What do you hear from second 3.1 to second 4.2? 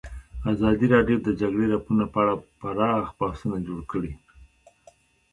بحثونه جوړ کړي.